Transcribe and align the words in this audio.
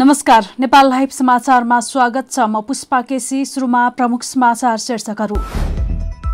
नमस्कार 0.00 0.44
नेपाल 0.60 0.88
लाइभ 0.88 1.08
समाचारमा 1.12 1.78
स्वागत 1.80 2.30
छ 2.32 2.44
म 2.48 2.60
पुष्पा 2.68 3.00
केसी 3.08 3.44
सुरुमा 3.44 3.88
प्रमुख 3.96 4.22
समाचार 4.22 4.76
शीर्षकहरू। 4.78 5.34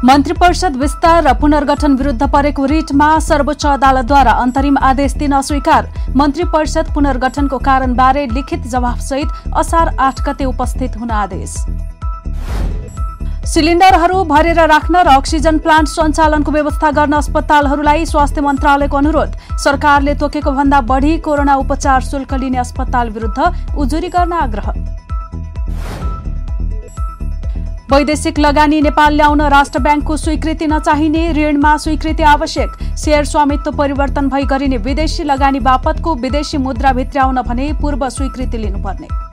मन्त्री 0.07 0.35
परिषद 0.41 0.77
विस्तार 0.77 1.25
र 1.25 1.33
पुनर्गठन 1.41 1.97
विरुद्ध 1.97 2.29
परेको 2.33 2.65
रिटमा 2.65 3.09
सर्वोच्च 3.21 3.67
अदालतद्वारा 3.67 4.33
अन्तरिम 4.43 4.79
आदेश 4.81 5.15
दिन 5.19 5.33
अस्वीकार। 5.33 5.89
मन्त्री 6.15 6.45
परिषद 6.55 6.95
पुनर्गठनको 6.95 7.59
कारणबारे 7.59 8.27
लिखित 8.35 8.71
जवाफसहित 8.71 9.57
असार 9.57 9.95
आठ 9.99 10.23
गते 10.29 10.45
उपस्थित 10.45 10.97
हुन 10.97 11.11
आदेश। 11.11 11.57
सिलिन्डरहरू 13.47 14.23
भरेर 14.27 14.59
राख्न 14.67 15.03
र 15.07 15.09
अक्सिजन 15.13 15.59
प्लान्ट 15.65 15.89
सञ्चालनको 15.89 16.53
व्यवस्था 16.53 16.91
गर्न 16.93 17.13
अस्पतालहरूलाई 17.15 18.05
स्वास्थ्य 18.07 18.41
मन्त्रालयको 18.43 18.97
अनुरोध। 18.97 19.37
सरकारले 19.65 20.15
तोकेको 20.19 20.51
भन्दा 20.53 20.81
बढी 20.83 21.13
कोरोना 21.23 21.55
उपचार 21.57 22.01
शुल्क 22.03 22.35
लिने 22.35 22.59
अस्पताल 22.59 23.11
विरुद्ध 23.11 23.39
उजुरी 23.79 24.09
गर्न 24.11 24.33
आग्रह। 24.35 24.73
वैदेशिक 27.93 28.39
लगानी 28.39 28.81
नेपाल 28.83 29.15
ल्याउन 29.15 29.41
राष्ट्र 29.49 29.79
ब्याङ्कको 29.79 30.17
स्वीकृति 30.17 30.67
नचाहिने 30.67 31.23
ऋणमा 31.33 31.77
स्वीकृति 31.79 32.23
आवश्यक। 32.25 32.71
सेयर 32.99 33.25
स्वामित्व 33.25 33.71
परिवर्तन 33.79 34.29
भई 34.29 34.45
गरिने 34.45 34.77
विदेशी 34.83 35.25
लगानी 35.25 35.61
बापतको 35.63 36.15
विदेशी 36.17 36.59
मुद्रा 36.59 36.93
भित्र्याउन 36.93 37.41
भने 37.43 37.73
पूर्व 37.81 38.09
स्वीकृति 38.11 38.59
लिनुपर्ने। 38.59 39.26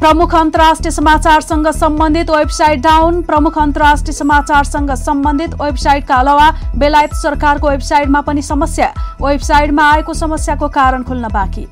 प्रमुख 0.00 0.34
अन्तर्राष्ट्रिय 0.34 0.90
समाचारसँग 0.90 1.66
सम्बन्धित 1.70 2.30
वेबसाइट 2.30 2.80
डाउन। 2.82 3.20
प्रमुख 3.22 3.58
अन्तर्राष्ट्रिय 3.58 4.12
समाचारसँग 4.12 4.90
सम्बन्धित 4.96 5.54
वेबसाइटका 5.54 6.14
अलावा 6.14 6.50
बेलायत 6.78 7.14
सरकारको 7.14 7.68
वेबसाइटमा 7.68 8.20
पनि 8.20 8.42
समस्या। 8.42 8.86
वेबसाइटमा 9.22 9.82
आएको 9.84 10.14
समस्याको 10.14 10.68
कारण 10.68 11.02
खुल्न 11.02 11.28
बाँकी। 11.28 11.66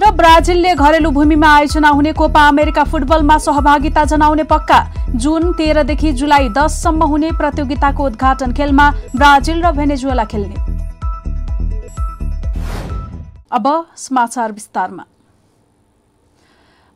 र 0.00 0.10
ब्राजिलले 0.12 0.74
घरेलु 0.74 1.10
भूमिमा 1.10 1.48
आयोजना 1.48 1.88
हुने 1.88 2.12
कोपा 2.12 2.46
अमेरिका 2.48 2.84
फुटबलमा 2.84 3.38
सहभागिता 3.38 4.04
जनाउने 4.04 4.42
पक्का। 4.44 4.80
जुन 5.16 5.52
तेह्रदेखि 5.52 6.12
जुलाई 6.12 6.48
दससम्म 6.54 7.02
हुने 7.04 7.30
प्रतियोगिताको 7.32 8.06
उद्घाटन 8.06 8.52
खेलमा 8.52 8.90
ब्राजिल 9.16 9.62
र 9.64 9.72
भेनेजुएला 9.72 10.24
खेल्ने। 10.24 10.56
अब 13.52 13.86
समाचार 13.96 14.52
विस्तारमा। 14.52 15.04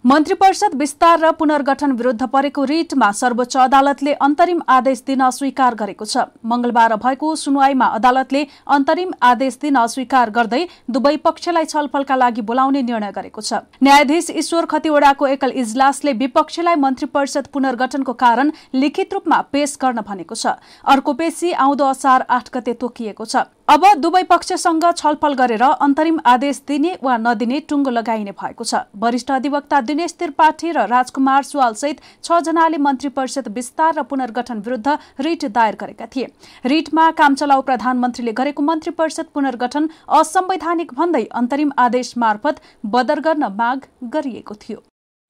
मन्त्री 0.05 0.35
परिषद 0.35 0.75
विस्तार 0.75 1.19
र 1.21 1.31
पुनर्गठन 1.31 1.93
विरूद्ध 1.93 2.27
परेको 2.27 2.63
रिटमा 2.65 3.11
सर्वोच्च 3.13 3.57
अदालतले 3.59 4.13
अन्तरिम 4.17 4.61
आदेश 4.69 5.03
दिन 5.07 5.21
अस्वीकार 5.21 5.75
गरेको 5.77 6.05
छ। 6.05 6.25
मंगलबार 6.43 6.95
भएको 6.97 7.35
सुनवाईमा 7.37 7.87
अदालतले 7.99 8.47
अन्तरिम 8.69 9.13
आदेश 9.23 9.59
दिन 9.63 9.77
अस्वीकार 9.77 10.31
गर्दै 10.31 10.63
दुवै 10.89 11.17
पक्षलाई 11.19 11.65
छलफलका 11.67 12.17
लागि 12.17 12.41
बोलाउने 12.43 12.83
निर्णय 12.83 13.13
गरेको 13.13 13.41
छ। 13.43 13.61
न्यायाधीश 13.77 14.31
ईश्वर 14.41 14.65
खतिवड़ाको 14.73 15.27
एकल 15.29 15.53
इजलासले 15.61 16.13
विपक्षलाई 16.17 16.81
मन्त्री 16.81 17.13
परिषद 17.13 17.53
पुनर्गठनको 17.53 18.13
कारण 18.17 18.57
लिखित 18.75 19.13
रूपमा 19.13 19.41
पेश 19.53 19.77
गर्न 19.79 20.01
भनेको 20.01 20.35
छ। 20.35 20.57
अर्को 20.87 21.13
पेशी 21.13 21.53
आउँदो 21.61 21.93
असार 21.93 22.25
आठ 22.31 22.49
गते 22.51 22.73
तोकिएको 22.81 23.25
छ। 23.27 23.45
अब 23.71 23.85
दुवै 23.97 24.23
पक्षसँग 24.23 24.85
छलफल 24.93 25.35
गरेर 25.41 25.63
अन्तरिम 25.63 26.17
आदेश 26.27 26.61
दिने 26.69 26.95
वा 27.03 27.17
नदिने 27.19 27.61
टुङ्गो 27.71 27.91
लगाइने 27.91 28.33
भएको 28.33 28.65
छ। 28.65 28.81
वरिष्ठ 28.97 29.31
अधिवक्ता 29.33 29.81
दिनेश 29.91 30.15
त्रिपाठी 30.15 30.71
र 30.71 30.87
राजकुमार 30.87 31.43
सुवालसहित 31.45 32.01
जनाले 32.49 32.79
मन्त्री 32.81 33.11
परिषद 33.15 33.53
विस्तार 33.55 33.95
र 33.95 34.03
पुनर्गठन 34.11 34.67
विरूद्ध 34.67 34.99
रिट 35.21 35.47
दायर 35.53 35.79
गरेका 35.79 36.11
थिए। 36.11 36.27
रिटमा 36.67 37.11
काम 37.15 37.35
चलाउ 37.37 37.63
प्रधानमन्त्रीले 37.63 38.33
गरेको 38.35 38.63
मन्त्री 38.65 38.97
परिषद 38.99 39.35
पुनर्गठन 39.35 39.89
असंवैधानिक 40.19 40.95
भन्दै 40.95 41.25
अन्तरिम 41.33 41.73
आदेश 41.81 42.15
मार्फत 42.19 42.63
बदर 42.91 43.21
गर्न 43.23 43.55
माग 43.57 43.91
गरिएको 44.11 44.55
थियो। 44.63 44.83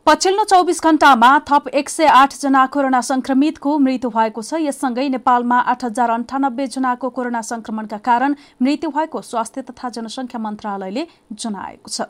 पछिल्लो 0.06 0.44
चौबिस 0.44 0.82
घण्टामा 0.82 1.28
थप 1.48 1.68
एक 1.70 1.88
सय 1.88 2.06
आठजना 2.10 2.64
कोरोना 2.66 3.00
संक्रमितको 3.00 3.76
मृत्यु 3.78 4.10
भएको 4.10 4.42
छ। 4.42 4.58
यससँगै 4.58 5.08
नेपालमा 5.08 5.58
आठ 5.72 5.84
हजार 5.84 6.10
अन्ठानब्बे 6.10 6.66
जनाको 6.66 7.10
कोरोना 7.10 7.42
संक्रमणका 7.44 7.98
कारण 8.08 8.34
मृत्यु 8.62 8.90
भएको 8.90 9.20
स्वास्थ्य 9.22 9.62
तथा 9.70 9.88
जनसंख्या 9.90 10.40
मन्त्रालयले 10.40 11.06
जनाएको 11.34 11.88
छ। 11.88 12.08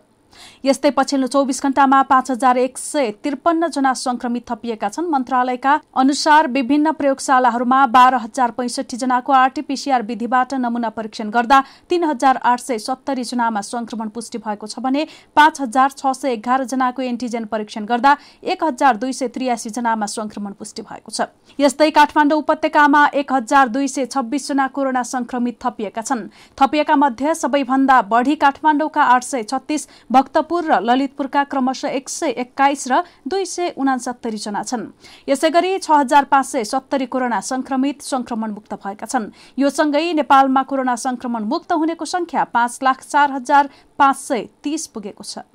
यस्तै 0.64 0.90
पछिल्लो 0.90 1.26
चौबिस 1.28 1.62
घण्टामा 1.62 2.02
पाँच 2.04 2.30
हजार 2.30 2.58
एक 2.58 2.78
सय 2.78 3.10
त्रिपन्न 3.22 3.68
जना 3.70 3.92
संक्रमित 3.96 4.44
थपिएका 4.50 4.88
छन्। 4.88 5.10
मन्त्रालयका 5.10 5.78
अनुसार 5.96 6.48
विभिन्न 6.50 6.92
प्रयोगशालाहरूमा 6.92 7.84
बाह्र 7.88 8.16
हजार 8.20 8.50
पैंसठी 8.52 8.96
जनाको 8.96 9.32
आरटीपीसीआर 9.34 10.02
विधिबाट 10.02 10.54
नमूना 10.56 10.88
परीक्षण 10.90 11.30
गर्दा 11.30 11.62
तीन 11.90 12.04
हजार 12.04 12.40
आठ 12.44 12.60
सय 12.60 12.78
सत्तरी 12.80 13.24
जनामा 13.24 13.60
संक्रमण 13.62 14.08
पुष्टि 14.10 14.38
भएको 14.40 14.66
छ 14.66 14.78
भने 14.80 15.06
पाँच 15.36 15.60
हजार 15.60 15.90
छ 15.92 16.12
सय 16.14 16.32
एघार 16.32 16.64
जनाको 16.66 17.02
एन्टिजेन 17.04 17.44
परीक्षण 17.46 17.84
गर्दा 17.86 18.16
एक 18.44 18.64
हजार 18.64 18.96
दुई 18.96 19.12
सय 19.12 19.28
त्रियासी 19.30 19.70
जनामा 19.70 20.06
संक्रमण 20.08 20.52
पुष्टि 20.54 20.82
भएको 20.82 21.10
छ। 21.10 21.28
यस्तै 21.58 21.90
काठमाडौँ 21.90 22.38
उपत्यकामा 22.38 23.04
एक 23.14 23.32
हजार 23.32 23.68
दुई 23.70 23.88
सय 23.88 24.06
छब्बीस 24.06 24.48
जना 24.48 24.66
कोरोना 24.68 25.02
संक्रमित 25.04 25.58
थपिएका 25.62 26.02
छन्। 26.02 26.26
थपिएका 26.58 26.96
मध्ये 26.96 27.34
सबैभन्दा 27.34 28.00
बढ़ी 28.10 28.34
काठमाडौँका 28.36 29.02
आठ 29.04 29.24
सय 29.24 29.42
छत्तीस 29.44 29.88
भक्तपुर 30.20 30.64
र 30.64 30.80
ललितपुरका 30.82 31.42
क्रमशः 31.48 31.88
एक 31.90 32.08
सय 32.10 32.30
एक्काइस 32.38 32.86
र 32.88 33.02
दुई 33.24 33.44
सय 33.46 33.72
उनासत्तरी 33.76 34.36
जना 34.38 34.62
छन्। 34.62 34.84
यसै 35.28 35.50
गरी 35.50 35.78
छ 35.78 35.90
हजार 35.92 36.24
पाँच 36.28 36.46
सय 36.46 36.64
सत्तरी 36.66 37.06
कोरोना 37.06 37.40
संक्रमित 37.42 38.02
संक्रमण 38.04 38.50
मुक्त 38.52 38.74
भएका 38.76 39.06
छन्। 39.06 39.30
यो 39.58 39.70
सँगै 39.70 40.12
नेपालमा 40.20 40.62
कोरोना 40.64 40.96
संक्रमण 40.98 41.44
मुक्त 41.48 41.72
हुनेको 41.72 42.04
संख्या 42.06 42.44
पाँच 42.52 42.78
लाख 42.82 43.02
चार 43.04 43.32
हजार 43.32 43.70
पाँच 43.98 44.16
सय 44.18 44.44
तीस 44.62 44.86
पुगेको 44.92 45.24
छ। 45.24 45.48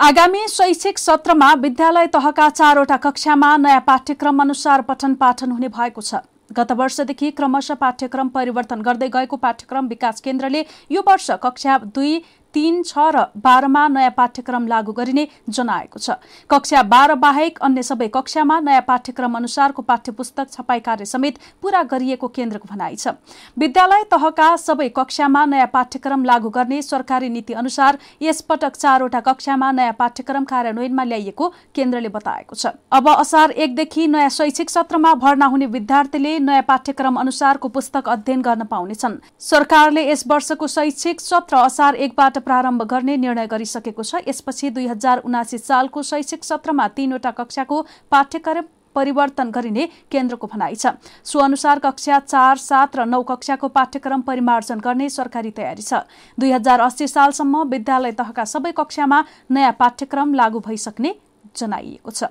आगामी 0.00 0.46
शैक्षिक 0.48 0.98
सत्रमा 0.98 1.52
विद्यालय 1.60 2.06
तहका 2.08 2.48
चारवटा 2.50 2.96
कक्षामा 3.04 3.56
नयाँ 3.58 3.84
पाठ्यक्रम 3.86 4.42
अनुसार 4.42 4.82
पठन 4.88 5.14
पाठन 5.20 5.50
हुने 5.50 5.68
भएको 5.68 6.00
छ। 6.00 6.24
गत 6.48 6.70
वर्षदेखि 6.72 7.30
क्रमशः 7.30 7.74
पाठ्यक्रम 7.74 8.28
परिवर्तन 8.32 8.80
गर्दै 8.82 9.08
गएको 9.10 9.36
पाठ्यक्रम 9.36 9.88
विकास 9.88 10.20
केन्द्रले 10.20 10.64
यो 10.90 11.02
वर्ष 11.02 11.30
कक्षा 11.42 11.76
दुई 11.92 12.12
तीन 12.54 12.82
छ 12.82 12.98
र 13.14 13.24
बाह्रमा 13.38 13.86
नयाँ 13.88 14.10
पाठ्यक्रम 14.16 14.66
लागू 14.66 14.92
गरिने 14.92 15.26
जनाएको 15.48 15.98
छ। 15.98 16.10
कक्षा 16.50 16.82
बाह्र 16.84 17.14
बाहेक 17.16 17.58
अन्य 17.60 17.82
सबै 17.82 18.08
कक्षामा 18.08 18.58
नयाँ 18.60 18.84
पाठ्यक्रम 18.88 19.36
अनुसारको 19.36 19.82
पाठ्य 19.82 20.12
पुस्तक 20.12 20.50
छपाई 20.52 20.80
कार्य 20.80 21.04
समेत 21.06 21.38
पूरा 21.62 21.82
गरिएको 21.84 22.28
केन्द्रको 22.30 22.68
भनाइ 22.68 22.96
छ। 22.96 23.14
विद्यालय 23.56 24.04
तहका 24.10 24.48
सबै 24.58 24.88
कक्षामा 24.96 25.44
नयाँ 25.46 25.66
पाठ्यक्रम 25.68 26.24
लागू 26.24 26.50
गर्ने 26.50 26.80
सरकारी 26.82 27.28
नीति 27.28 27.52
अनुसार 27.54 27.98
यसपटक 28.22 28.76
चारवटा 28.76 29.20
कक्षामा 29.22 29.70
नयाँ 29.72 29.92
पाठ्यक्रम 29.98 30.44
कार्यान्वयनमा 30.46 31.04
ल्याइएको 31.04 31.48
केन्द्रले 31.74 32.08
बताएको 32.08 32.54
छ। 32.54 32.72
अब 32.90 33.08
असार 33.10 33.50
एकदेखि 33.58 34.06
नयाँ 34.08 34.30
शैक्षिक 34.30 34.70
सत्रमा 34.70 35.14
भर्ना 35.16 35.46
हुने 35.46 35.66
विद्यार्थीले 35.68 36.38
नयाँ 36.40 36.62
पाठ्यक्रम 36.64 37.20
अनुसारको 37.20 37.68
पुस्तक 37.68 38.08
अध्ययन 38.08 38.42
गर्न 38.42 38.64
पाउनेछन्। 38.66 39.20
सरकारले 39.42 40.08
यस 40.10 40.24
वर्षको 40.26 40.66
शैक्षिक 40.68 41.20
सत्र 41.20 41.56
असार 41.58 41.94
एकबाट 41.98 42.37
प्रारम्भ 42.40 42.82
गर्ने 42.84 43.16
निर्णय 43.18 43.46
गरिसकेको 43.46 44.02
छ। 44.02 44.22
यसपछि 44.28 44.70
दुई 44.70 44.86
हजार 44.86 45.18
उनासी 45.24 45.58
सालको 45.58 46.02
शैक्षिक 46.04 46.44
सत्रमा 46.44 46.88
तीनवटा 46.96 47.30
कक्षाको 47.32 47.76
पाठ्यक्रम 48.10 48.64
परिवर्तन 48.96 49.50
गरिने 49.50 49.84
केन्द्रको 50.10 50.46
भनाइ 50.46 50.74
छ। 50.74 50.86
सो 51.22 51.38
अनुसार 51.38 51.78
कक्षा 51.78 52.18
चार 52.20 52.56
सात 52.58 52.96
र 52.96 53.04
नौ 53.06 53.22
कक्षाको 53.22 53.68
पाठ्यक्रम 53.68 54.20
परिमार्जन 54.22 54.78
गर्ने 54.80 55.08
सरकारी 55.08 55.50
तयारी 55.52 55.82
छ। 55.82 56.02
दुई 56.38 56.50
हजार 56.50 56.80
अस्सी 56.80 57.06
सालसम्म 57.08 57.62
विद्यालय 57.68 58.12
तहका 58.18 58.44
सबै 58.46 58.72
कक्षामा 58.74 59.22
नयाँ 59.50 59.76
पाठ्यक्रम 59.78 60.34
लागू 60.34 60.60
भइसक्ने 60.66 61.14
जनाइएको 61.54 62.10
छ। 62.10 62.24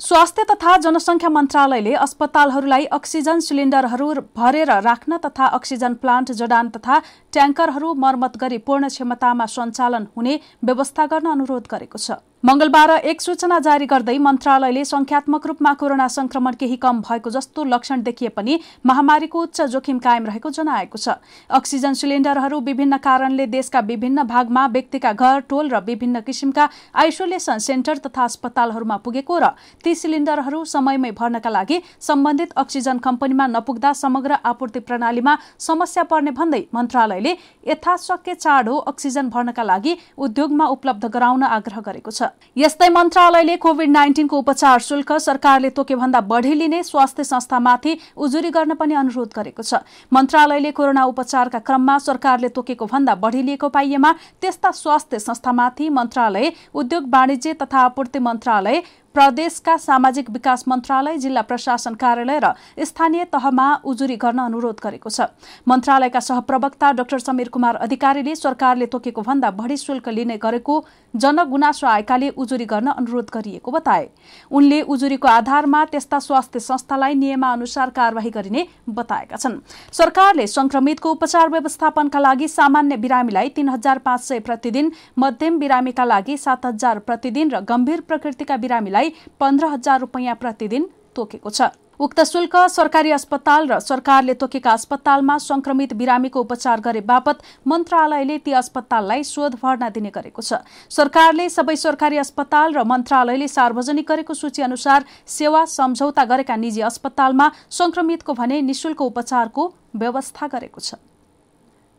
स्वास्थ्य 0.00 0.42
तथा 0.50 0.76
जनसंख्या 0.76 1.28
मन्त्रालयले 1.28 1.94
अस्पतालहरूलाई 2.02 2.84
अक्सिजन 2.96 3.40
सिलिन्डरहरू 3.46 4.06
भरेर 4.36 4.70
राख्न 4.82 5.18
तथा 5.24 5.46
अक्सिजन 5.58 5.94
प्लान्ट 6.02 6.32
जडान 6.40 6.68
तथा 6.76 6.98
ट्याङ्करहरू 7.32 7.92
मर्मत 8.04 8.36
गरी 8.40 8.58
पूर्ण 8.68 8.88
क्षमतामा 8.88 9.46
सञ्चालन 9.54 10.06
हुने 10.16 10.38
व्यवस्था 10.64 11.06
गर्न 11.06 11.30
अनुरोध 11.30 11.66
गरेको 11.70 11.98
छ। 11.98 12.22
मंगलबार 12.44 12.90
एक 12.90 13.20
सूचना 13.20 13.58
जारी 13.58 13.86
गर्दै 13.86 14.16
मन्त्रालयले 14.18 14.84
संख्यात्मक 14.84 15.46
रूपमा 15.46 15.72
कोरोना 15.74 16.06
संक्रमण 16.08 16.54
केही 16.54 16.76
कम 16.76 17.00
भएको 17.00 17.30
जस्तो 17.30 17.64
लक्षण 17.64 18.02
देखिए 18.02 18.28
पनि 18.30 18.58
महामारीको 18.86 19.42
उच्च 19.42 19.60
जोखिम 19.72 19.98
कायम 19.98 20.26
रहेको 20.26 20.50
जनाएको 20.50 20.98
छ। 20.98 21.16
अक्सिजन 21.50 21.94
सिलिन्डरहरू 21.94 22.60
विभिन्न 22.60 22.96
कारणले 22.98 23.46
देशका 23.48 23.80
विभिन्न 23.82 24.22
भागमा 24.24 24.66
व्यक्तिका 24.68 25.12
घर 25.14 25.40
टोल 25.48 25.70
र 25.70 25.80
विभिन्न 25.82 26.20
किसिमका 26.20 26.68
आइसोलेसन 26.96 27.58
सेन्टर 27.58 27.98
तथा 28.06 28.24
अस्पतालहरूमा 28.24 28.96
पुगेको 29.02 29.38
र 29.38 29.50
ती 29.82 29.94
सिलिन्डरहरू 29.96 30.64
समयमै 30.66 31.10
भर्नका 31.18 31.50
लागि 31.50 31.80
सम्बन्धित 32.02 32.56
अक्सिजन 32.56 33.02
कम्पनीमा 33.02 33.46
नपुग्दा 33.48 33.92
समग्र 34.02 34.38
आपूर्ति 34.44 34.84
प्रणालीमा 34.86 35.36
समस्या 35.66 36.06
पर्ने 36.06 36.36
भन्दै 36.38 36.62
मन्त्रालयले 36.72 37.36
यथाशक्य 37.66 38.34
चाँडो 38.36 38.78
अक्सिजन 38.88 39.28
भर्नका 39.28 39.62
लागि 39.64 39.98
उद्योगमा 40.18 40.72
उपलब्ध 40.78 41.06
गराउन 41.10 41.42
आग्रह 41.52 41.80
गरेको 41.82 42.10
छ। 42.12 42.27
यस्तै 42.56 42.88
मन्त्रालयले 42.88 43.56
कोविड 43.56 43.90
नाइन्टिनको 43.90 44.38
उपचार 44.38 44.78
शुल्क 44.80 45.12
सरकारले 45.20 45.70
तोकेभन्दा 45.70 46.20
बढी 46.28 46.54
लिने 46.54 46.82
स्वास्थ्य 46.82 47.24
संस्थामाथि 47.24 47.96
उजुरी 48.18 48.50
गर्न 48.50 48.74
पनि 48.74 48.94
अनुरोध 48.94 49.32
गरेको 49.36 49.62
छ। 49.62 49.82
मन्त्रालयले 50.12 50.70
कोरोना 50.72 51.04
उपचारका 51.04 51.58
क्रममा 51.60 51.98
सरकारले 51.98 52.48
तोकेको 52.50 52.86
भन्दा 52.86 53.14
बढी 53.16 53.42
लिएको 53.42 53.68
पाइएमा 53.70 54.12
त्यस्ता 54.40 54.70
स्वास्थ्य 54.74 55.18
संस्थामाथि 55.20 55.88
मन्त्रालय 55.90 56.52
उद्योग 56.74 57.08
वाणिज्य 57.08 57.54
तथा 57.62 57.78
आपूर्ति 57.80 58.18
मन्त्रालय 58.20 58.82
प्रदेशका 59.14 59.76
सामाजिक 59.78 60.28
विकास 60.30 60.64
मन्त्रालय 60.68 61.16
जिल्ला 61.18 61.42
प्रशासन 61.42 61.94
कार्यालय 61.94 62.38
र 62.38 62.52
स्थानीय 62.84 63.24
तहमा 63.32 63.66
उजुरी 63.84 64.16
गर्न 64.16 64.38
अनुरोध 64.40 64.80
गरेको 64.82 65.10
छ। 65.10 65.26
मन्त्रालयका 65.66 66.20
सहप्रवक्ता 66.20 66.92
डाक्टर 66.92 67.18
समीर 67.18 67.48
कुमार 67.48 67.76
अधिकारीले 67.78 68.34
सरकारले 68.36 68.86
तोकेको 68.86 69.22
भन्दा 69.22 69.50
बढी 69.52 69.76
शुल्क 69.76 70.08
लिने 70.10 70.36
गरेको 70.38 70.74
जनगुनासो 71.14 71.86
आएकाले 71.86 72.28
उजुरी 72.36 72.64
गर्न 72.66 72.88
अनुरोध 72.92 73.30
गरिएको 73.34 73.70
बताए। 73.72 74.08
उनले 74.50 74.80
उजुरीको 74.86 75.28
आधारमा 75.28 75.84
त्यस्ता 75.86 76.18
स्वास्थ्य 76.18 76.60
संस्थालाई 76.60 77.14
नियमानुसार 77.16 77.90
कार्यवाही 77.90 78.30
गरिने 78.30 78.66
बताएका 78.92 79.36
छन्। 79.36 79.58
सरकारले 79.92 80.46
संक्रमितको 80.48 81.10
उपचार 81.10 81.48
व्यवस्थापनका 81.48 82.18
लागि 82.20 82.48
सामान्य 82.48 82.96
बिरामीलाई 82.98 83.48
तीन 83.50 83.68
हजार 83.68 83.98
पाँच 84.06 84.20
सय 84.22 84.40
प्रतिदिन 84.46 84.92
मध्यम 85.18 85.58
बिरामीका 85.58 86.04
लागि 86.04 86.36
सात 86.38 86.66
हजार 86.66 86.98
प्रतिदिन 87.02 87.50
र 87.50 87.60
गम्भीर 87.64 88.00
प्रकृतिका 88.08 88.56
बिरामीलाई 88.58 88.97
पन्ध्र 89.40 89.66
हजार 89.68 90.00
रुपियाँ 90.00 90.34
प्रतिदिन 90.36 90.88
तोकेको 91.14 91.50
छ। 91.50 91.70
उक्त 92.00 92.20
शुल्क 92.22 92.54
सरकारी 92.70 93.10
अस्पताल 93.10 93.66
र 93.68 93.78
सरकारले 93.80 94.34
तोकेका 94.34 94.72
अस्पतालमा 94.72 95.36
संक्रमित 95.40 95.92
बिरामीको 95.98 96.40
उपचार 96.40 96.80
गरे 96.80 97.00
बापत 97.02 97.42
मन्त्रालयले 97.66 98.38
ती 98.38 98.52
अस्पताललाई 98.54 99.22
शोध 99.24 99.58
भर्ना 99.58 99.88
दिने 99.90 100.10
गरेको 100.14 100.42
छ। 100.42 100.62
सरकारले 100.90 101.48
सबै 101.50 101.76
सरकारी 101.76 102.16
अस्पताल 102.18 102.72
र 102.72 102.84
मन्त्रालयले 102.86 103.48
सार्वजनिक 103.48 104.06
गरेको 104.06 104.34
सूची 104.36 104.62
अनुसार 104.62 105.04
सेवा 105.26 105.64
सम्झौता 105.66 106.24
गरेका 106.24 106.56
निजी 106.56 106.80
अस्पतालमा 106.86 107.50
संक्रमितको 107.72 108.32
भने 108.34 108.62
निशुल्क 108.62 109.02
उपचारको 109.02 109.62
व्यवस्था 109.96 110.46
गरेको 110.46 110.80
छ। 110.80 110.94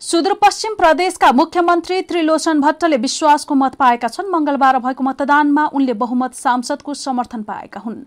सुदूरपश्चिम 0.02 0.76
प्रदेशका 0.76 1.32
मुख्यमन्त्री 1.32 2.02
त्रिलोचन 2.02 2.60
भट्टले 2.62 2.98
विश्वासको 2.98 3.56
मत 3.56 3.74
पाएका 3.76 4.08
छन्। 4.08 4.30
मंगलबार 4.32 4.80
भएको 4.80 5.04
मतदानमा 5.04 5.66
उनले 5.76 5.94
बहुमत 5.94 6.34
सांसदको 6.36 6.94
समर्थन 6.94 7.44
पाएका 7.44 7.80
हुन्। 7.80 7.98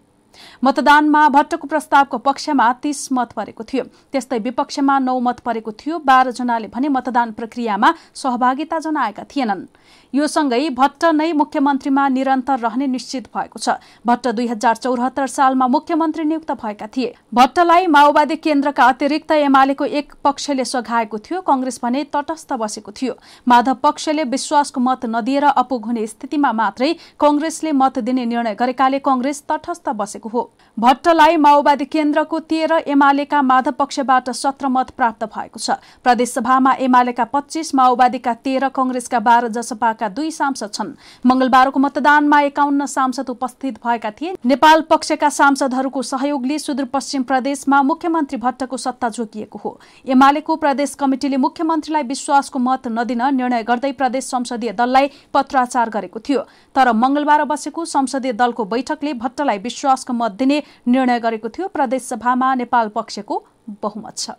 मतदानमा 0.65 1.29
भट्टको 1.29 1.69
प्रस्तावको 1.69 2.19
पक्षमा 2.19 2.73
तीस 2.73 3.09
मत 3.13 3.33
परेको 3.33 3.65
थियो। 3.65 3.85
त्यस्तै 4.13 4.39
विपक्षमा 4.39 4.99
नौ 4.99 5.19
मत 5.21 5.41
परेको 5.41 5.73
थियो। 5.73 5.99
बाह्र 6.01 6.31
जनाले 6.33 6.69
भने 6.73 6.89
मतदान 6.89 7.33
प्रक्रियामा 7.33 7.95
सहभागिता 8.15 8.79
जनाएका 8.79 9.25
थिएनन्। 9.29 9.67
यो 10.15 10.27
सँगै 10.27 10.69
भट्ट 10.71 11.05
नै 11.11 11.33
मुख्यमन्त्रीमा 11.33 12.03
निरन्तर 12.09 12.59
रहने 12.61 12.87
निश्चित 12.87 13.29
भएको 13.29 13.59
छ। 13.59 13.77
भट्ट 14.07 14.27
दुई 14.31 14.47
हजार 14.47 14.77
चौहत्तर 14.77 15.27
सालमा 15.27 15.67
मुख्यमन्त्री 15.69 16.25
नियुक्त 16.25 16.51
भएका 16.55 16.87
थिए। 16.87 17.15
भट्टलाई 17.33 17.87
माओवादी 17.89 18.37
केन्द्रका 18.39 18.85
अतिरिक्त 18.87 19.33
एमालेको 19.33 19.85
एक 19.91 20.13
पक्षले 20.25 20.65
सघाएको 20.65 21.19
थियो 21.19 21.41
कंग्रेस 21.43 21.81
भने 21.83 22.03
तटस्थ 22.13 22.53
बसेको 22.55 22.93
थियो। 22.93 23.15
माधव 23.49 23.75
पक्षले 23.83 24.25
विश्वासको 24.27 24.81
मत 24.83 25.07
नदिएर 25.09 25.45
अपुग 25.55 25.87
हुने 25.87 26.07
स्थितिमा 26.07 26.53
मात्रै 26.53 26.93
कंग्रेसले 27.19 27.73
मत 27.73 27.99
दिने 28.01 28.25
निर्णय 28.27 28.55
गरेकाले 28.55 28.99
कंग्रेस 29.01 29.43
तटस्थ 29.49 29.89
बसेको 29.97 30.29
हो। 30.29 30.43
भट्टलाई 30.77 31.37
माओवादी 31.39 31.85
केन्द्रको 31.87 32.41
तेह्र 32.53 32.83
एमालेका 32.87 33.43
माधव 33.45 33.79
पक्षबाट 33.81 34.31
सत्र 34.35 34.69
मत 34.69 34.91
प्राप्त 34.93 35.25
भएको 35.25 35.59
छ। 35.59 35.81
प्रदेशसभामा 36.05 36.73
एमालेका 36.83 37.25
पच्चीस 37.33 37.75
माओवादीका 37.75 38.35
तेह्र 38.45 38.69
कंग्रेसका 38.77 39.21
बाह्र 39.23 39.49
जसपाका 39.51 40.01
दुई 40.09 40.31
सांसद 40.31 40.71
छन्। 40.73 40.93
मंगलबारको 41.27 41.81
मतदानमा 41.81 42.41
एकाउन्न 42.43 42.87
सांसद 42.87 43.31
उपस्थित 43.31 43.79
भएका 43.85 44.11
थिए। 44.11 44.35
नेपाल 44.47 44.81
पक्षका 44.91 45.29
सांसदहरूको 45.31 46.03
सहयोगले 46.03 46.59
सुदूरपश्चिम 46.59 47.23
प्रदेशमा 47.23 47.83
मुख्यमन्त्री 47.83 48.39
भट्टको 48.39 48.77
सत्ता 48.77 49.09
जोगिएको 49.09 49.59
हो। 49.59 49.79
एमालेको 50.07 50.57
प्रदेश 50.57 50.95
कमिटिले 50.95 51.37
मुख्यमन्त्रीलाई 51.39 52.03
विश्वासको 52.05 52.59
मत 52.59 52.89
नदिन 52.89 53.23
निर्णय 53.33 53.63
गर्दै 53.63 53.93
प्रदेश 53.93 54.25
संसदीय 54.27 54.73
दललाई 54.73 55.11
पत्राचार 55.35 55.91
गरेको 55.91 56.21
थियो। 56.21 56.41
तर 56.75 56.93
मंगलबार 56.95 57.45
बसेको 57.45 57.85
संसदीय 57.87 58.33
दलको 58.35 58.65
बैठकले 58.67 59.15
भट्टलाई 59.15 59.59
विश्वासको 59.61 60.13
मत 60.13 60.33
दिने 60.33 60.63
निर्णय 60.89 61.21
गरेको 61.21 61.49
थियो। 61.49 61.69
प्रदेशसभामा 61.69 62.55
नेपाल 62.55 62.89
पक्षको 62.89 63.43
बहुमत 63.83 64.17
छ। 64.19 64.31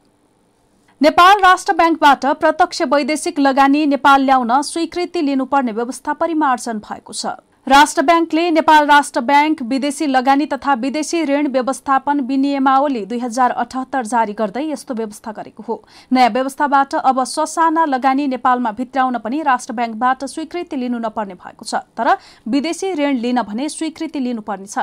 नेपाल 1.04 1.40
राष्ट्र 1.42 1.74
ब्याङ्कबाट 1.74 2.26
प्रत्यक्ष 2.42 2.82
वैदेशिक 2.92 3.40
लगानी 3.40 3.86
नेपाल 3.88 4.22
ल्याउन 4.24 4.62
स्वीकृति 4.64 5.22
लिनुपर्ने 5.22 5.72
व्यवस्था 5.72 6.14
परिमार्जन 6.14 6.78
भएको 6.80 7.14
छ। 7.14 7.34
राष्ट्र 7.68 8.02
ब्याङ्कले 8.02 8.46
नेपाल 8.52 8.88
राष्ट्र 8.88 9.22
ब्याङ्क 9.24 9.62
विदेशी 9.72 10.08
लगानी 10.08 10.46
तथा 10.54 10.74
विदेशी 10.86 11.24
ऋण 11.26 11.48
व्यवस्थापन 11.58 12.20
विनियमावली 12.30 13.04
दुई 13.06 13.20
हजार 13.20 13.52
अठहत्तर 13.66 14.06
जारी 14.14 14.34
गर्दै 14.40 14.66
यस्तो 14.70 14.94
व्यवस्था 14.94 15.32
गरेको 15.34 15.64
हो। 15.68 15.82
नयाँ 16.12 16.30
व्यवस्थाबाट 16.32 16.96
अब 17.04 17.24
ससाना 17.26 17.86
लगानी 17.88 18.28
नेपालमा 18.30 18.72
भित्राउन 18.80 19.18
पनि 19.20 19.44
राष्ट्र 19.44 19.74
ब्याङ्कबाट 19.76 20.26
स्वीकृति 20.30 20.76
लिनु 20.78 21.04
नपर्ने 21.04 21.34
भएको 21.36 21.66
छ 21.66 21.86
तर 22.00 22.16
विदेशी 22.48 22.94
ऋण 22.96 23.24
लिन 23.28 23.42
भने 23.44 23.70
स्वीकृति 23.70 24.20
लिनुपर्नेछ 24.20 24.80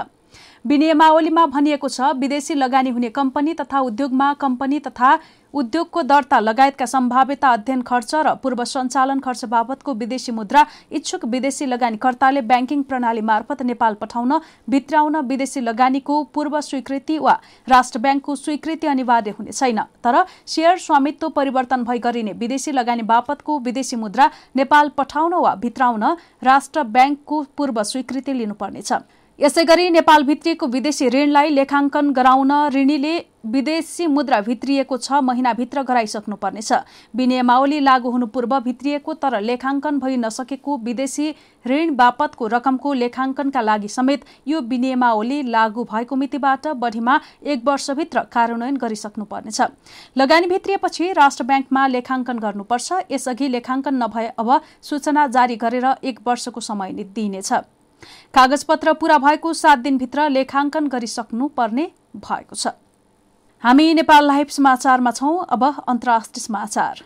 विनियमावलीमा 0.66 1.44
भनिएको 1.52 1.88
छ 1.90 2.14
विदेशी 2.19 2.55
लगानी 2.56 2.90
हुने 2.93 3.08
कम्पनी 3.11 3.52
तथा 3.56 3.81
उद्योगमा 3.82 4.32
कम्पनी 4.40 4.78
तथा 4.81 5.19
उद्योगको 5.55 6.02
दर्ता 6.02 6.38
लगायतका 6.41 6.87
सम्भाव्यता 6.87 7.49
अध्ययन 7.50 7.82
खर्च 7.82 8.14
र 8.17 8.35
पूर्व 8.43 8.64
सञ्चालन 8.64 9.20
खर्च 9.20 9.44
बाबतको 9.47 9.94
विदेशी 9.94 10.32
मुद्रा 10.32 10.64
इच्छुक 10.93 11.25
विदेशी 11.26 11.67
लगानीकर्ताले 11.67 12.41
ब्याङ्किङ 12.43 12.82
प्रणाली 12.85 13.20
मार्फत 13.23 13.62
नेपाल 13.62 13.94
पठाउन 14.00 14.38
भित्राउन 14.70 15.17
विदेशी 15.26 15.61
लगानीको 15.61 16.23
पूर्व 16.35 16.61
स्वीकृति 16.62 17.19
वा 17.19 17.38
राष्ट्र 17.69 17.99
ब्याङ्कको 17.99 18.37
स्वीकृति 18.37 18.87
अनिवार्य 18.87 19.31
हुने 19.38 19.52
छैन। 19.52 19.81
तर 20.05 20.25
सेयर 20.47 20.79
स्वामित्व 20.79 21.29
परिवर्तन 21.31 21.85
भई 21.85 21.99
गरिने 21.99 22.32
विदेशी 22.38 22.73
लगानी 22.73 23.02
बापतको 23.05 23.58
विदेशी 23.61 23.97
मुद्रा 23.97 24.31
नेपाल 24.56 24.88
पठाउन 24.97 25.35
वा 25.37 25.55
भित्राउन 25.56 26.05
राष्ट्र 26.44 26.82
ब्याङ्कको 26.88 27.47
पूर्व 27.56 27.82
स्वीकृति 27.85 28.32
लिनुपर्नेछ। 28.32 28.93
यसै 29.40 29.62
गरी 29.64 29.84
नेपाल 29.90 30.22
भित्रिएको 30.28 30.66
विदेशी 30.72 31.06
ऋणलाई 31.08 31.50
लेखाङ्कन 31.50 32.08
गराउन 32.16 32.50
ऋणीले 32.75 33.12
विदेशी 33.52 34.06
मुद्रा 34.16 34.40
भित्रिएको 34.48 34.96
छ 34.96 35.20
महिनाभित्र 35.28 35.82
गराइसक्नुपर्नेछ। 35.90 36.72
विनियमावली 37.16 37.78
लागू 37.84 38.11
हुनु 38.11 38.26
पूर्व 38.35 38.52
भित्रिएको 38.66 39.14
तर 39.23 39.38
लेखाङ्कन 39.40 39.99
भइ 39.99 40.16
नसकेको 40.26 40.76
विदेशी 40.85 41.30
ऋण 41.64 41.94
बापतको 41.97 42.47
रकमको 42.56 42.92
लेखाङ्कनका 43.04 43.61
लागि 43.62 43.88
समेत 43.88 44.28
यो 44.49 44.61
विनियमावली 44.75 45.40
लागू 45.49 45.85
भएको 45.88 46.20
मितिबाट 46.25 46.68
बढीमा 46.85 47.18
एक 47.47 47.64
वर्षभित्र 47.64 48.26
कार्यान्वयन 48.37 48.76
गरिसक्नुपर्नेछ। 48.76 49.61
लगानी 50.16 50.52
भित्रिएपछि 50.54 51.12
राष्ट्र 51.23 51.44
ब्याङ्कमा 51.49 51.87
लेखाङ्कन 51.97 52.47
गर्नुपर्छ। 52.47 53.02
यसअघि 53.11 53.49
लेखाङ्कन 53.49 54.02
नभए 54.04 54.30
अब 54.38 54.61
सूचना 54.85 55.26
जारी 55.32 55.56
गरेर 55.56 55.92
एक 56.04 56.26
वर्षको 56.26 56.61
समय 56.61 56.92
दिइनेछ। 57.09 57.52
कागजपत्र 58.35 58.92
पूरा 58.95 59.19
भएको 59.19 59.52
सात 59.54 59.78
दिनभित्र 59.80 60.28
लेखाङ्कन 60.30 60.87
गरिसक्नु 60.88 61.49
पर्ने 61.57 61.90
भएको 62.16 62.54
छ। 62.54 62.75
हामी 63.62 63.92
नेपाल 63.95 64.26
लाइभ 64.26 64.49
समाचारमा 64.50 65.11
छौं। 65.12 65.37
अब 65.49 65.64
अन्तर्राष्ट्रिय 65.88 66.42
समाचार। 66.42 67.04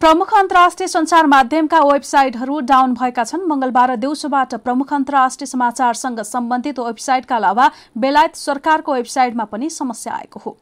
प्रमुख 0.00 0.32
अन्तर्राष्ट्रिय 0.34 0.88
सञ्चार 0.88 1.26
माध्यमका 1.26 1.78
वेबसाइटहरू 1.80 2.58
डाउन 2.62 2.94
भएका 2.94 3.24
छन्। 3.24 3.46
मंगलबार 3.48 3.94
दिउँसोबाट 3.96 4.54
प्रमुख 4.56 4.92
अन्तर्राष्ट्रिय 4.92 5.46
समाचारसँग 5.46 6.20
सम्बन्धित 6.22 6.78
वेबसाइटका 6.78 7.36
अलावा 7.36 7.70
बेलायत 7.98 8.36
सरकारको 8.36 8.94
वेबसाइटमा 8.94 9.44
पनि 9.44 9.70
समस्या 9.70 10.14
आएको 10.14 10.40
हो। 10.40 10.56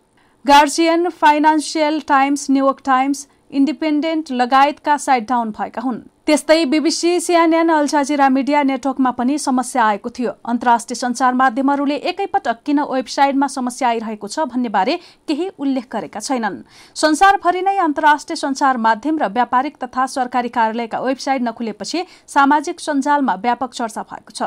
Guardian 0.45 1.09
Financial 1.09 2.01
Times 2.09 2.47
New York 2.51 2.81
Times 2.85 3.27
Independent 3.53 4.31
लगायतका 4.33 4.97
साइट 4.97 5.29
डाउन 5.29 5.51
भएका 5.51 5.83
हुन्। 5.83 6.01
त्यस्तै 6.27 6.65
BBC 6.65 7.21
CNN 7.21 7.69
Al Jazeera 7.69 8.29
media 8.29 8.63
नेटवर्कमा 8.63 9.11
पनि 9.11 9.39
समस्या 9.39 9.85
आएको 9.85 10.11
थियो। 10.11 10.31
अन्तर्राष्ट्रिय 10.45 10.97
सञ्चार 10.97 11.35
माध्यमहरूले 11.35 11.97
एकैपटक 11.97 12.63
किन 12.67 12.81
वेबसाइटमा 12.81 13.47
समस्या 13.49 13.89
आइरहेको 13.89 14.29
छ 14.29 14.47
भन्ने 14.47 14.69
बारे 14.69 14.97
केही 15.29 15.49
उल्लेख 15.59 15.87
गरेका 15.93 16.21
छैनन्। 16.21 16.63
संसारभरि 16.97 17.63
नै 17.63 17.77
अन्तर्राष्ट्रिय 17.81 18.37
सञ्चार 18.37 18.77
माध्यम 18.79 19.19
र 19.19 19.29
व्यापारिक 19.35 19.77
तथा 19.83 20.07
सरकारी 20.07 20.49
कार्यालयका 20.49 21.01
वेबसाइट 21.01 21.43
नखुलेपछि 21.43 22.07
सामाजिक 22.29 22.81
सञ्जालमा 22.81 23.35
व्यापक 23.43 23.73
चर्चा 23.75 24.03
भएको 24.03 24.31
छ। 24.31 24.43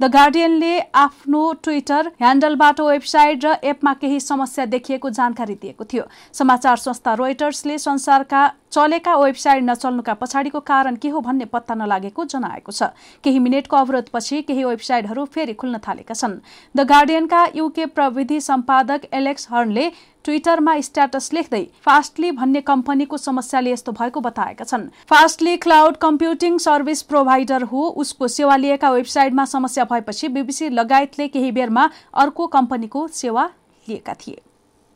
द 0.00 0.10
गार्डियनले 0.12 0.78
आफ्नो 0.94 1.52
ट्विटर 1.62 2.10
ह्यान्डलबाट 2.20 2.80
वेबसाइट 2.80 3.44
र 3.44 3.54
एपमा 3.64 3.92
केही 3.94 4.20
समस्या 4.20 4.64
देखिएको 4.66 5.10
जानकारी 5.10 5.54
दिएको 5.54 5.84
थियो। 5.84 6.04
समाचार 6.32 6.76
संस्था 6.76 7.14
रोइटर्सले 7.14 7.78
संसारका 7.78 8.46
चलेका 8.76 9.14
वेबसाइट 9.16 9.62
नचल्नुका 9.64 10.14
पछाडिको 10.14 10.60
कारण 10.62 10.96
के 10.96 11.08
हो 11.08 11.20
भन्ने 11.20 11.44
पत्ता 11.48 11.74
नलागेको 11.76 12.24
जनाएको 12.26 12.72
छ। 12.72 12.88
केही 13.24 13.38
मिनटको 13.38 13.76
अवरोधपछि 13.76 14.40
केही 14.42 14.64
वेबसाइटहरू 14.66 15.24
फेरि 15.26 15.54
खुल्न 15.54 15.78
थालेका 15.80 16.14
छन्। 16.14 16.34
द 16.74 16.84
गार्डियनका 16.86 17.40
युके 17.56 17.86
प्रविधि 17.88 18.40
सम्पादक 18.42 19.08
एलेक्स 19.14 19.48
हर्नले 19.50 19.86
ट्विटरमा 20.24 20.74
स्ट्याटस 20.82 21.32
लेख्दै 21.32 21.62
फास्टली 21.82 22.30
भन्ने 22.36 22.60
कम्पनीको 22.68 23.16
समस्याले 23.18 23.72
यस्तो 23.72 23.92
भएको 23.94 24.20
बताएका 24.20 24.64
छन्। 24.66 24.86
Fastly 25.08 25.56
cloud 25.64 25.96
computing 25.96 26.58
service 26.60 27.02
provider 27.08 27.62
हो 27.72 27.88
उसको 27.96 28.28
सेवा 28.28 28.56
लिएका 28.58 28.90
वेबसाइटमा 28.90 29.44
समस्या 29.46 29.84
भएपछि 29.86 30.28
बीबीसी 30.28 30.68
लगायतले 30.74 31.28
केही 31.30 31.50
बेरमा 31.54 31.88
अर्को 32.14 32.46
कम्पनीको 32.52 33.08
सेवा 33.14 33.50
लिएका 33.86 34.14
थिए। 34.20 34.40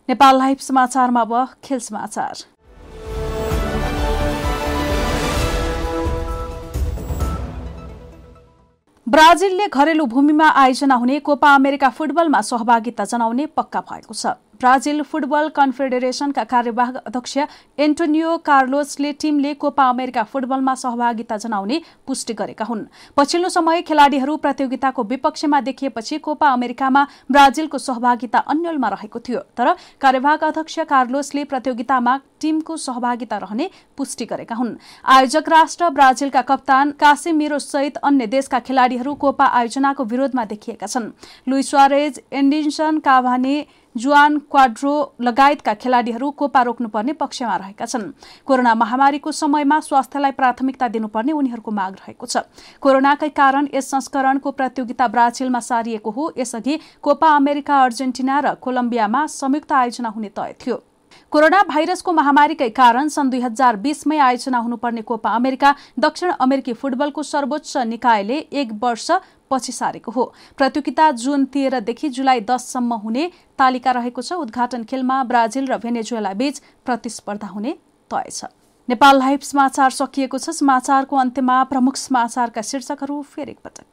नेपाल 0.08 0.38
लाइभ 0.38 0.68
समाचारमा 0.68 1.20
अब 1.22 1.46
खेल 1.64 1.78
समाचार। 1.82 2.49
ब्राजिलले 9.10 9.66
घरेलु 9.68 10.04
भूमिमा 10.06 10.48
आयोजना 10.56 10.94
हुने 10.94 11.18
कोपा 11.26 11.54
अमेरिका 11.54 11.88
फुटबलमा 11.90 12.40
सहभागिता 12.48 13.04
जनाउने 13.04 13.46
पक्का 13.58 13.80
भएको 13.82 14.14
छ। 14.14 14.34
ब्राजिल 14.60 15.02
फुटबल 15.02 15.48
कन्फेडरेसनका 15.48 16.42
कार्यवाहक 16.44 16.96
अध्यक्ष 16.98 17.36
एन्टोनियो 17.78 18.36
कार्लोसले 18.44 19.12
टिमले 19.12 19.52
कोपा 19.56 19.88
अमेरिका 19.88 20.22
फुटबलमा 20.24 20.74
सहभागिता 20.74 21.36
जनाउने 21.36 21.80
पुष्टि 22.06 22.34
गरेका 22.34 22.64
हुन्। 22.64 22.84
पछिल्लो 23.16 23.48
समय 23.48 23.82
खेलाड़ीहरू 23.82 24.36
प्रतियोगिताको 24.38 25.02
विपक्षमा 25.04 25.60
देखिएपछि 25.62 26.18
कोपा 26.20 26.48
अमेरिकामा 26.50 27.06
ब्राजिलको 27.30 27.78
सहभागिता 27.80 28.38
अन्यलमा 28.38 28.88
रहेको 28.90 29.18
थियो। 29.20 29.40
तर 29.56 29.72
कार्यवाहक 30.00 30.44
अध्यक्ष 30.44 30.78
कार्लोसले 30.90 31.44
प्रतियोगितामा 31.46 32.20
टिमको 32.40 32.76
सहभागिता 32.78 33.36
रहने 33.38 33.70
पुष्टि 33.96 34.24
गरेका 34.26 34.54
हुन्। 34.54 34.76
आयोजक 35.06 35.48
राष्ट्र 35.48 35.90
ब्राजिलका 35.90 36.42
कप्तान 36.44 36.90
कासिमिरो 37.00 37.58
सहित 37.60 37.96
अन्य 38.04 38.26
देशका 38.28 38.60
खेलाड़ीहरू 38.60 39.14
कोपा 39.16 39.44
आयोजनाको 39.46 40.04
विरोधमा 40.04 40.44
देखिएका 40.46 40.86
छन्। 40.86 41.12
लुइसवारेज 41.48 42.20
एन्डिन्सन 42.32 42.98
काभाने 43.00 43.60
जुआन 43.96 44.38
क्वाड्रो 44.50 44.92
लगायतका 45.20 45.74
खेलाड़ीहरू 45.74 46.30
कोपा 46.32 46.62
रोक्नुपर्ने 46.62 47.12
पक्षमा 47.12 47.56
रहेका 47.56 47.86
छन्। 47.86 48.12
कोरोना 48.46 48.74
महामारीको 48.74 49.32
समयमा 49.32 49.80
स्वास्थ्यलाई 49.80 50.30
प्राथमिकता 50.32 50.88
दिनुपर्ने 50.88 51.32
उनीहरूको 51.32 51.70
माग 51.70 51.94
रहेको 51.94 52.26
छ। 52.26 52.36
कोरोनाकै 52.82 53.28
कारण 53.30 53.68
यस 53.74 53.90
संस्करणको 53.90 54.50
प्रतियोगिता 54.50 55.08
ब्राजिलमा 55.08 55.60
सारिएको 55.60 56.10
हो। 56.10 56.32
यसअघि 56.38 56.78
कोपा 57.02 57.34
अमेरिका 57.36 57.82
अर्जेन्टिना 57.82 58.38
र 58.40 58.54
कोलम्बियामा 58.56 59.26
संयुक्त 59.28 59.72
आयोजना 59.72 60.08
हुने 60.08 60.28
तय 60.30 60.54
थियो। 60.60 60.82
कोरोना 61.32 61.62
भाइरसको 61.64 62.12
महामारीकै 62.12 62.68
कारण 62.70 63.08
सन् 63.08 63.30
दुई 63.30 63.40
हजार 63.40 63.76
बीसमै 63.76 64.18
आयोजना 64.20 64.58
हुनुपर्ने 64.58 65.02
कोपा 65.02 65.30
अमेरिका 65.30 65.74
दक्षिण 65.98 66.30
अमेरिकी 66.38 66.72
फुटबलको 66.72 67.22
सर्वोच्च 67.24 67.76
निकायले 67.86 68.38
एक 68.52 68.72
वर्ष 68.82 69.10
पछि 69.50 69.72
सारेको 69.72 70.12
हो। 70.12 70.24
प्रतियोगिता 70.58 71.10
जुन 71.12 71.44
तेह्रदेखि 71.46 72.08
जुलाई 72.10 72.40
दससम्म 72.42 72.94
हुने 72.96 73.30
तालिका 73.58 73.90
रहेको 73.92 74.22
छ। 74.22 74.32
उद्घाटन 74.40 74.82
खेलमा 74.84 75.22
ब्राजिल 75.26 75.66
र 75.66 75.78
भेनेजुएला 75.78 76.32
बीच 76.34 76.60
प्रतिस्पर्धा 76.86 77.48
हुने 77.48 77.72
तय 78.10 78.30
छ। 78.30 78.44
नेपाल 78.88 79.18
लाइभ 79.18 79.40
समाचार 79.42 79.90
सकिएको 79.92 80.38
छ। 80.38 80.50
समाचारको 80.52 81.16
अन्त्यमा 81.16 81.62
प्रमुख 81.66 81.96
समाचारका 81.98 82.62
शीर्षकहरू 82.62 83.22
फेरि 83.24 83.50
एकपटक। 83.50 83.88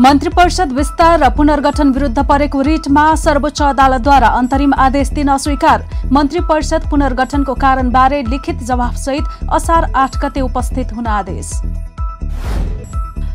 मन्त्री 0.00 0.28
परिषद 0.30 0.72
विस्तार 0.72 1.18
र 1.20 1.28
पुनर्गठन 1.30 1.92
विरुद्ध 1.92 2.26
परेको 2.28 2.60
रिटमा 2.60 3.04
सर्वोच्च 3.16 3.60
अदालतद्वारा 3.62 4.28
अन्तरिम 4.28 4.74
आदेश 4.76 5.08
दिन 5.14 5.28
अस्वीकार। 5.30 5.88
मन्त्री 6.12 6.40
परिषद 6.44 6.90
पुनर्गठनको 6.90 7.54
कारणबारे 7.56 8.22
लिखित 8.28 8.58
जवाफसहित 8.66 9.24
असार 9.52 9.92
आठ 9.94 10.18
गते 10.18 10.40
उपस्थित 10.42 10.92
हुन 10.92 11.06
आदेश। 11.08 11.52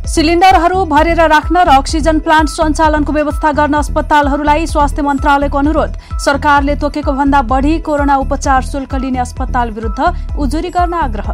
सिलिन्डरहरू 0.10 0.78
भरेर 0.90 1.20
राख्न 1.30 1.62
र 1.62 1.70
अक्सिजन 1.72 2.20
प्लान्ट 2.20 2.50
सञ्चालनको 2.50 3.14
व्यवस्था 3.14 3.52
गर्न 3.54 3.74
अस्पतालहरूलाई 3.80 4.66
स्वास्थ्य 4.68 5.02
मन्त्रालयको 5.02 5.58
अनुरोध। 5.58 5.98
सरकारले 6.20 6.76
तोकेको 6.82 7.12
भन्दा 7.14 7.42
बढी 7.46 7.78
कोरोना 7.86 8.16
उपचार 8.18 8.62
शुल्क 8.66 8.96
लिने 8.96 9.20
अस्पताल 9.20 9.72
विरुद्ध 9.72 10.00
उजुरी 10.40 10.70
गर्न 10.70 10.94
आग्रह। 10.96 11.30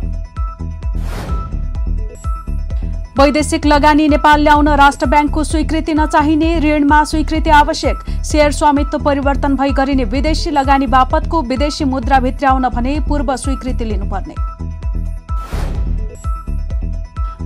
वैदेशिक 3.15 3.65
लगानी 3.65 4.07
नेपाल 4.09 4.41
ल्याउन 4.43 4.67
राष्ट्र 4.75 5.05
ब्याङ्कको 5.07 5.43
स्वीकृति 5.45 5.93
नचाहिने 5.95 6.51
ऋणमा 6.59 7.03
स्वीकृति 7.05 7.49
आवश्यक। 7.55 8.03
सेयर 8.25 8.51
स्वामित्व 8.51 8.97
परिवर्तन 9.05 9.55
भई 9.55 9.71
गरिने 9.71 10.03
विदेशी 10.11 10.51
लगानी 10.51 10.87
बापतको 10.89 11.41
विदेशी 11.43 11.85
मुद्रा 11.87 12.19
भित्र्याउन 12.19 12.69
भने 12.75 12.99
पूर्व 13.07 13.35
स्वीकृति 13.37 13.85
लिनुपर्ने। 13.85 14.35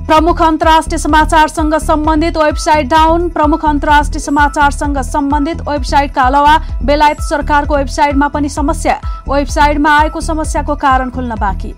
प्रमुख 0.10 0.42
अन्तर्राष्ट्रिय 0.42 0.98
समाचारसँग 0.98 1.74
सम्बन्धित 1.78 2.38
वेबसाइट 2.38 2.88
डाउन। 2.90 3.28
प्रमुख 3.30 3.66
अन्तर्राष्ट्रिय 3.66 4.20
समाचारसँग 4.20 4.98
सम्बन्धित 5.04 5.62
वेबसाइटका 5.68 6.22
अलावा 6.22 6.56
बेलायत 6.86 7.22
सरकारको 7.22 7.76
वेबसाइटमा 7.76 8.28
पनि 8.28 8.50
समस्या। 8.50 8.96
वेबसाइटमा 9.28 9.90
आएको 9.98 10.22
समस्याको 10.22 10.76
कारण 10.76 11.10
खुल्न 11.10 11.36
बाँकी। 11.36 11.74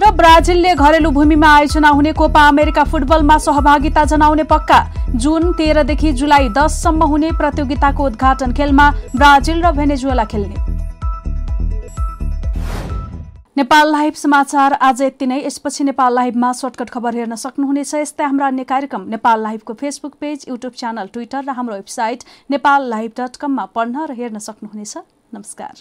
र 0.00 0.10
ब्राजिलले 0.16 0.74
घरेलु 0.74 1.10
भूमिमा 1.10 1.54
आयोजना 1.56 1.88
हुने 1.90 2.12
कोपा 2.14 2.48
अमेरिका 2.48 2.84
फुटबलमा 2.86 3.38
सहभागिता 3.38 4.04
जनाउने 4.06 4.44
पक्का। 4.46 4.80
जुन 5.12 5.52
तेह्रदेखि 5.52 6.12
जुलाई 6.14 6.48
दससम्म 6.56 7.04
हुने 7.04 7.32
प्रतियोगिताको 7.36 8.06
उद्घाटन 8.06 8.52
खेलमा 8.52 8.90
ब्राजिल 9.16 9.62
र 9.62 9.72
भेनेजुएला 9.72 10.24
खेल्ने। 10.24 10.77
नेपाल 13.58 13.90
लाइभ 13.92 14.14
समाचार 14.14 14.72
आज 14.72 15.00
यति 15.02 15.26
नै। 15.26 15.38
यसपछि 15.40 15.84
नेपाल 15.84 16.14
लाइभमा 16.14 16.52
सर्टकट 16.52 16.90
खबर 16.90 17.14
हेर्न 17.14 17.34
सक्नुहुनेछ। 17.34 17.94
यस्तै 17.94 18.24
हाम्रा 18.24 18.46
अन्य 18.46 18.64
कार्यक्रम 18.64 19.08
Nepal 19.10 19.42
लाइभको 19.42 19.74
Facebook 19.74 20.14
page 20.20 20.44
YouTube 20.48 20.72
channel 20.78 21.06
Twitter 21.12 21.42
र 21.42 21.58
हाम्रो 21.58 21.74
वेबसाइट 21.74 22.22
नेपाल 22.50 22.88
लाइभ 22.90 23.12
डट 23.18 23.36
कममा 23.36 23.64
पढ्न 23.74 24.06
र 24.06 24.14
हेर्न 24.14 24.38
सक्नुहुनेछ। 24.38 24.94
नमस्कार। 25.34 25.74